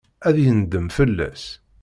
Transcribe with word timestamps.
Ad 0.27 0.37
yendem 0.43 0.87
fell-as. 0.95 1.43